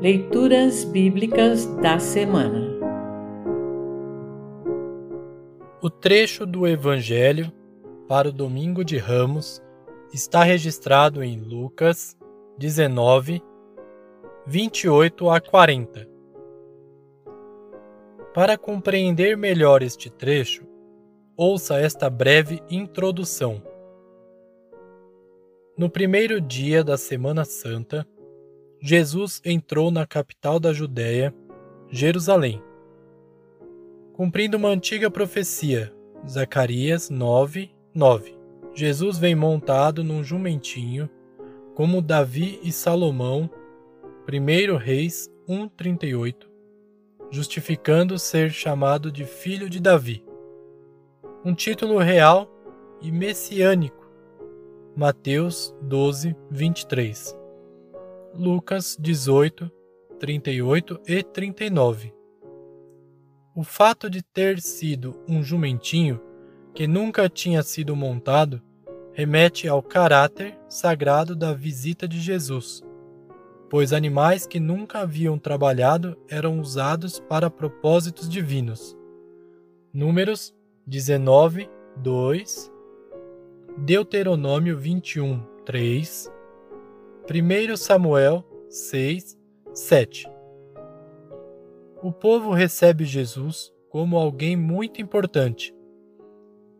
Leituras 0.00 0.82
Bíblicas 0.82 1.66
da 1.82 1.98
Semana 1.98 2.70
O 5.82 5.90
trecho 5.90 6.46
do 6.46 6.66
Evangelho 6.66 7.52
para 8.08 8.30
o 8.30 8.32
Domingo 8.32 8.82
de 8.82 8.96
Ramos 8.96 9.62
está 10.10 10.42
registrado 10.42 11.22
em 11.22 11.38
Lucas 11.38 12.16
19, 12.56 13.42
28 14.46 15.28
a 15.28 15.38
40. 15.38 16.08
Para 18.32 18.56
compreender 18.56 19.36
melhor 19.36 19.82
este 19.82 20.08
trecho, 20.08 20.66
ouça 21.36 21.78
esta 21.78 22.08
breve 22.08 22.62
introdução. 22.70 23.62
No 25.76 25.90
primeiro 25.90 26.40
dia 26.40 26.82
da 26.82 26.96
Semana 26.96 27.44
Santa, 27.44 28.08
Jesus 28.82 29.42
entrou 29.44 29.90
na 29.90 30.06
capital 30.06 30.58
da 30.58 30.72
Judéia, 30.72 31.34
Jerusalém. 31.90 32.62
Cumprindo 34.14 34.56
uma 34.56 34.70
antiga 34.70 35.10
profecia, 35.10 35.92
Zacarias 36.26 37.10
9, 37.10 37.70
9. 37.94 38.38
Jesus 38.74 39.18
vem 39.18 39.34
montado 39.34 40.02
num 40.02 40.24
jumentinho, 40.24 41.10
como 41.74 42.00
Davi 42.00 42.58
e 42.62 42.72
Salomão, 42.72 43.50
1 44.26 44.76
Reis 44.76 45.30
1,38, 45.46 46.48
justificando 47.30 48.18
ser 48.18 48.50
chamado 48.50 49.12
de 49.12 49.26
filho 49.26 49.68
de 49.68 49.78
Davi. 49.78 50.24
Um 51.44 51.54
título 51.54 51.98
real 51.98 52.50
e 53.02 53.12
messiânico. 53.12 54.08
Mateus 54.96 55.74
12, 55.82 56.34
23. 56.50 57.39
Lucas 58.32 58.96
18, 58.98 59.70
38 60.20 61.00
e 61.08 61.22
39. 61.22 62.14
O 63.56 63.64
fato 63.64 64.08
de 64.08 64.22
ter 64.22 64.60
sido 64.60 65.20
um 65.28 65.42
jumentinho 65.42 66.20
que 66.72 66.86
nunca 66.86 67.28
tinha 67.28 67.60
sido 67.64 67.96
montado 67.96 68.62
remete 69.12 69.66
ao 69.66 69.82
caráter 69.82 70.56
sagrado 70.68 71.34
da 71.34 71.52
visita 71.52 72.06
de 72.06 72.20
Jesus, 72.20 72.82
pois 73.68 73.92
animais 73.92 74.46
que 74.46 74.60
nunca 74.60 75.00
haviam 75.00 75.36
trabalhado 75.36 76.16
eram 76.28 76.60
usados 76.60 77.18
para 77.18 77.50
propósitos 77.50 78.28
divinos. 78.28 78.96
Números 79.92 80.54
19, 80.86 81.68
2, 81.96 82.72
Deuteronômio 83.76 84.78
21, 84.78 85.42
3 85.66 86.39
1 87.28 87.76
Samuel 87.76 88.44
6, 88.68 89.38
7 89.72 90.26
O 92.02 92.10
povo 92.12 92.52
recebe 92.52 93.04
Jesus 93.04 93.72
como 93.88 94.16
alguém 94.16 94.56
muito 94.56 95.00
importante, 95.00 95.74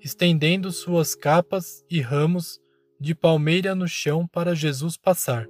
estendendo 0.00 0.70
suas 0.72 1.14
capas 1.14 1.84
e 1.88 2.00
ramos 2.00 2.60
de 3.00 3.14
palmeira 3.14 3.74
no 3.74 3.88
chão 3.88 4.26
para 4.26 4.54
Jesus 4.54 4.96
passar. 4.96 5.48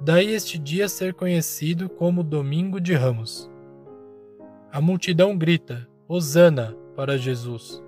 Daí 0.00 0.32
este 0.32 0.58
dia 0.58 0.88
ser 0.88 1.12
conhecido 1.12 1.88
como 1.90 2.22
Domingo 2.22 2.80
de 2.80 2.94
Ramos. 2.94 3.50
A 4.72 4.80
multidão 4.80 5.36
grita: 5.36 5.86
Hosana 6.08 6.76
para 6.96 7.18
Jesus. 7.18 7.82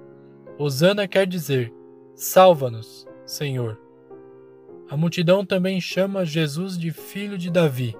Hosana 0.58 1.08
quer 1.08 1.26
dizer: 1.26 1.72
Salva-nos, 2.14 3.06
Senhor. 3.24 3.85
A 4.88 4.96
multidão 4.96 5.44
também 5.44 5.80
chama 5.80 6.24
Jesus 6.24 6.78
de 6.78 6.92
filho 6.92 7.36
de 7.36 7.50
Davi, 7.50 7.96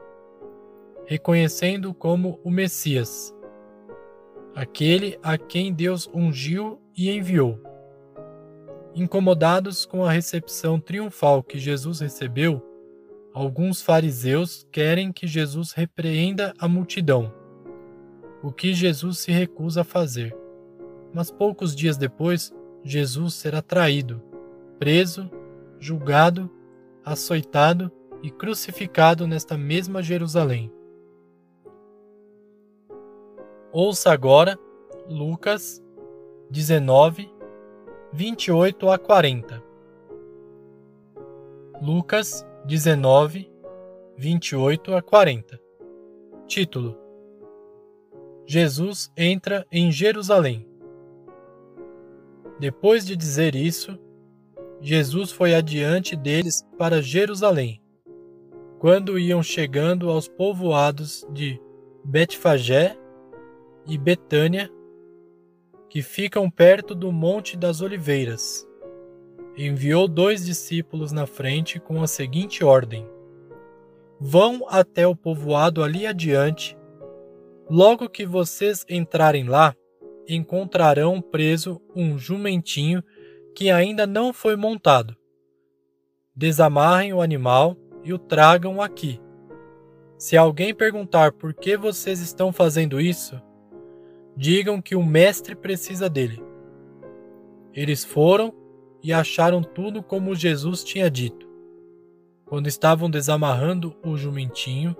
reconhecendo 1.04 1.92
como 1.92 2.38
o 2.44 2.50
Messias, 2.50 3.34
aquele 4.54 5.18
a 5.20 5.36
quem 5.36 5.72
Deus 5.72 6.08
ungiu 6.14 6.80
e 6.96 7.10
enviou. 7.10 7.60
Incomodados 8.94 9.84
com 9.84 10.04
a 10.04 10.12
recepção 10.12 10.78
triunfal 10.78 11.42
que 11.42 11.58
Jesus 11.58 11.98
recebeu, 11.98 12.62
alguns 13.34 13.82
fariseus 13.82 14.64
querem 14.70 15.12
que 15.12 15.26
Jesus 15.26 15.72
repreenda 15.72 16.54
a 16.56 16.68
multidão, 16.68 17.34
o 18.44 18.52
que 18.52 18.72
Jesus 18.72 19.18
se 19.18 19.32
recusa 19.32 19.80
a 19.80 19.84
fazer. 19.84 20.36
Mas 21.12 21.32
poucos 21.32 21.74
dias 21.74 21.96
depois, 21.96 22.54
Jesus 22.84 23.34
será 23.34 23.60
traído, 23.60 24.22
preso, 24.78 25.28
julgado 25.80 26.48
açoitado 27.06 27.90
e 28.20 28.32
crucificado 28.32 29.28
nesta 29.28 29.56
mesma 29.56 30.02
Jerusalém. 30.02 30.72
Ouça 33.72 34.10
agora 34.10 34.58
Lucas 35.08 35.80
19, 36.50 37.32
28 38.12 38.90
a 38.90 38.98
40. 38.98 39.62
Lucas 41.80 42.44
19, 42.64 43.48
28 44.16 44.94
a 44.94 45.00
40. 45.00 45.60
Título: 46.48 46.98
Jesus 48.44 49.12
entra 49.16 49.64
em 49.70 49.92
Jerusalém. 49.92 50.66
Depois 52.58 53.04
de 53.06 53.14
dizer 53.14 53.54
isso, 53.54 53.98
Jesus 54.80 55.30
foi 55.32 55.54
adiante 55.54 56.14
deles 56.14 56.66
para 56.78 57.00
Jerusalém. 57.00 57.80
Quando 58.78 59.18
iam 59.18 59.42
chegando 59.42 60.10
aos 60.10 60.28
povoados 60.28 61.26
de 61.32 61.60
Betfagé 62.04 62.96
e 63.86 63.96
Betânia, 63.96 64.70
que 65.88 66.02
ficam 66.02 66.50
perto 66.50 66.94
do 66.94 67.10
Monte 67.10 67.56
das 67.56 67.80
Oliveiras, 67.80 68.68
enviou 69.56 70.06
dois 70.06 70.44
discípulos 70.44 71.10
na 71.10 71.26
frente 71.26 71.80
com 71.80 72.02
a 72.02 72.06
seguinte 72.06 72.62
ordem: 72.62 73.08
Vão 74.20 74.66
até 74.68 75.06
o 75.06 75.16
povoado 75.16 75.82
ali 75.82 76.06
adiante. 76.06 76.76
Logo 77.68 78.08
que 78.08 78.26
vocês 78.26 78.84
entrarem 78.88 79.44
lá, 79.44 79.74
encontrarão 80.28 81.20
preso 81.20 81.80
um 81.94 82.18
jumentinho 82.18 83.02
que 83.56 83.70
ainda 83.70 84.06
não 84.06 84.34
foi 84.34 84.54
montado. 84.54 85.16
Desamarrem 86.34 87.14
o 87.14 87.22
animal 87.22 87.74
e 88.04 88.12
o 88.12 88.18
tragam 88.18 88.82
aqui. 88.82 89.18
Se 90.18 90.36
alguém 90.36 90.74
perguntar 90.74 91.32
por 91.32 91.54
que 91.54 91.74
vocês 91.74 92.20
estão 92.20 92.52
fazendo 92.52 93.00
isso, 93.00 93.40
digam 94.36 94.82
que 94.82 94.94
o 94.94 95.02
mestre 95.02 95.56
precisa 95.56 96.06
dele. 96.06 96.38
Eles 97.72 98.04
foram 98.04 98.52
e 99.02 99.10
acharam 99.10 99.62
tudo 99.62 100.02
como 100.02 100.34
Jesus 100.34 100.84
tinha 100.84 101.10
dito. 101.10 101.48
Quando 102.44 102.66
estavam 102.66 103.08
desamarrando 103.08 103.96
o 104.04 104.18
jumentinho, 104.18 104.94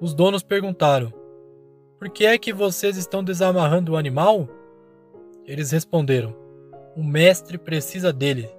os 0.00 0.14
donos 0.14 0.42
perguntaram: 0.42 1.12
Por 1.98 2.08
que 2.08 2.24
é 2.24 2.38
que 2.38 2.54
vocês 2.54 2.96
estão 2.96 3.22
desamarrando 3.22 3.92
o 3.92 3.96
animal? 3.98 4.48
Eles 5.44 5.70
responderam: 5.72 6.47
o 6.98 7.04
mestre 7.04 7.56
precisa 7.56 8.12
dele. 8.12 8.50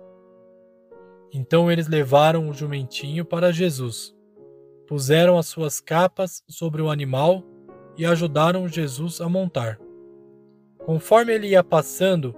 Então 1.29 1.69
eles 1.69 1.89
levaram 1.89 2.47
o 2.47 2.53
jumentinho 2.53 3.25
para 3.25 3.51
Jesus, 3.51 4.15
puseram 4.87 5.37
as 5.37 5.47
suas 5.47 5.81
capas 5.81 6.41
sobre 6.47 6.81
o 6.81 6.89
animal 6.89 7.43
e 7.97 8.05
ajudaram 8.05 8.65
Jesus 8.65 9.19
a 9.19 9.27
montar. 9.27 9.77
Conforme 10.85 11.33
ele 11.33 11.47
ia 11.49 11.61
passando, 11.61 12.33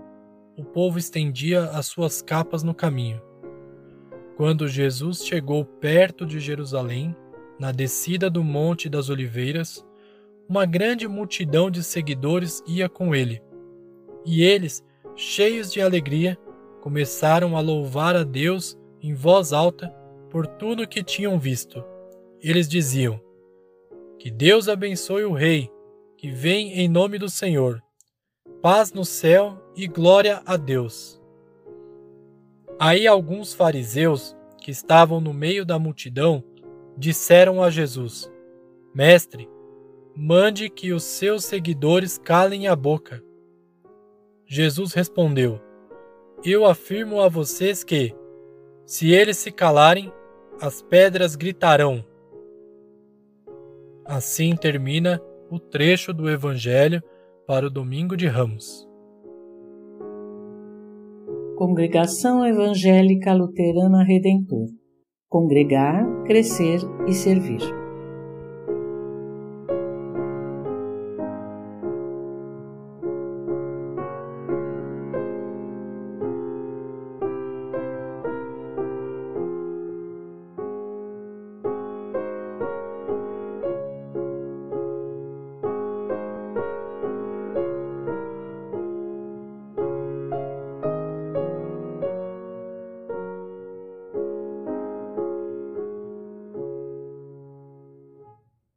o 0.58 0.64
povo 0.64 0.98
estendia 0.98 1.66
as 1.66 1.86
suas 1.86 2.20
capas 2.20 2.64
no 2.64 2.74
caminho. 2.74 3.22
Quando 4.36 4.68
Jesus 4.68 5.24
chegou 5.24 5.64
perto 5.64 6.26
de 6.26 6.40
Jerusalém, 6.40 7.16
na 7.60 7.72
descida 7.72 8.28
do 8.28 8.44
Monte 8.44 8.90
das 8.90 9.08
Oliveiras, 9.08 9.86
uma 10.50 10.66
grande 10.66 11.08
multidão 11.08 11.70
de 11.70 11.84
seguidores 11.84 12.64
ia 12.66 12.90
com 12.90 13.14
ele. 13.14 13.40
E 14.26 14.42
eles 14.42 14.84
cheios 15.16 15.72
de 15.72 15.82
alegria, 15.82 16.38
começaram 16.82 17.56
a 17.56 17.60
louvar 17.60 18.16
a 18.16 18.24
Deus 18.24 18.78
em 19.02 19.14
voz 19.14 19.54
alta 19.54 19.90
por 20.30 20.48
tudo 20.48 20.88
que 20.88 21.04
tinham 21.04 21.40
visto. 21.40 21.84
Eles 22.42 22.68
diziam: 22.68 23.20
Que 24.18 24.32
Deus 24.32 24.68
abençoe 24.68 25.24
o 25.24 25.34
Rei, 25.34 25.70
que 26.18 26.32
vem 26.32 26.80
em 26.80 26.88
nome 26.88 27.18
do 27.18 27.30
Senhor. 27.30 27.82
Paz 28.62 28.94
no 28.94 29.06
céu 29.06 29.58
e 29.76 29.88
glória 29.88 30.42
a 30.46 30.56
Deus. 30.56 31.20
Aí 32.80 33.06
alguns 33.08 33.54
fariseus 33.54 34.36
que 34.60 34.72
estavam 34.72 35.20
no 35.20 35.34
meio 35.34 35.66
da 35.66 35.78
multidão 35.78 36.44
disseram 36.98 37.64
a 37.64 37.70
Jesus: 37.70 38.32
Mestre, 38.94 39.50
mande 40.16 40.70
que 40.70 40.94
os 40.94 41.04
seus 41.04 41.46
seguidores 41.46 42.18
calem 42.18 42.68
a 42.68 42.76
boca. 42.76 43.24
Jesus 44.54 44.94
respondeu: 44.94 45.62
Eu 46.44 46.66
afirmo 46.66 47.22
a 47.22 47.30
vocês 47.30 47.86
que, 47.86 48.14
se 48.86 49.10
eles 49.14 49.38
se 49.38 49.50
calarem, 49.50 50.12
as 50.60 50.82
pedras 50.82 51.38
gritarão. 51.38 52.04
Assim 54.04 54.54
termina 54.54 55.22
o 55.50 55.58
trecho 55.58 56.14
do 56.14 56.30
Evangelho 56.30 57.02
para 57.48 57.66
o 57.66 57.70
Domingo 57.70 58.18
de 58.18 58.28
Ramos. 58.28 58.86
Congregação 61.56 62.46
Evangélica 62.46 63.32
Luterana 63.32 64.04
Redentor 64.04 64.68
Congregar, 65.30 66.06
Crescer 66.26 66.82
e 67.08 67.14
Servir. 67.14 67.81